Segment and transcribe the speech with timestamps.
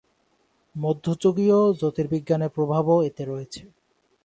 [0.75, 3.61] মধ্যযুগীয় জ্যোতির্বিজ্ঞানের প্রভাবও এতে রয়েছে।